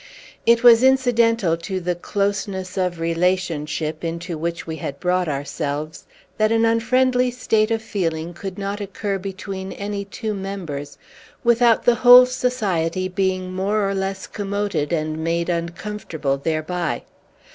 It 0.47 0.63
was 0.63 0.81
incidental 0.81 1.55
to 1.57 1.79
the 1.79 1.93
closeness 1.93 2.75
of 2.75 2.99
relationship 2.99 4.03
into 4.03 4.35
which 4.35 4.65
we 4.65 4.77
had 4.77 4.99
brought 4.99 5.27
ourselves, 5.29 6.05
that 6.39 6.51
an 6.51 6.65
unfriendly 6.65 7.29
state 7.29 7.69
of 7.69 7.83
feeling 7.83 8.33
could 8.33 8.57
not 8.57 8.81
occur 8.81 9.19
between 9.19 9.71
any 9.71 10.05
two 10.05 10.33
members 10.33 10.97
without 11.43 11.83
the 11.83 11.93
whole 12.01 12.25
society 12.25 13.07
being 13.09 13.53
more 13.53 13.87
or 13.87 13.93
less 13.93 14.25
commoted 14.25 14.91
and 14.91 15.23
made 15.23 15.49
uncomfortable 15.49 16.35
thereby. 16.35 17.03